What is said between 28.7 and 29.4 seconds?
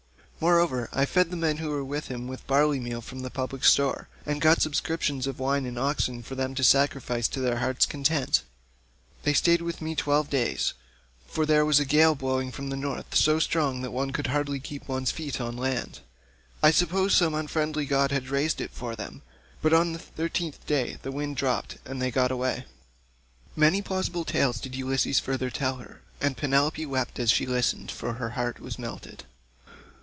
melted.